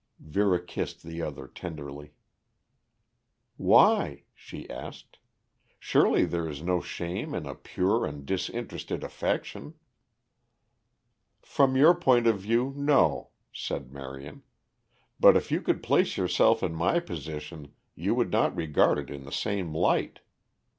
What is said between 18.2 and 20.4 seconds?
not regard it in the same light.